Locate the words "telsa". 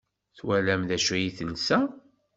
1.37-1.79